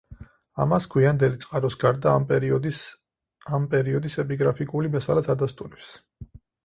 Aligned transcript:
ამას, 0.63 0.85
გვიანდელი 0.93 1.37
წყაროს 1.43 1.75
გარდა, 1.83 2.13
ამ 2.21 2.25
პერიოდის 2.31 2.79
ამ 3.59 3.67
პერიოდის 3.75 4.17
ეპიგრაფიკული 4.25 4.93
მასალაც 4.97 5.31
ადასტურებს. 5.35 5.93